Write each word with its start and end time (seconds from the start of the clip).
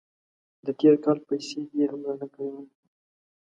د 0.65 0.67
تیر 0.79 0.95
کال 1.03 1.17
پیسې 1.27 1.59
دې 1.71 1.83
هم 1.91 1.99
نه 2.07 2.11
راکولې. 2.19 2.63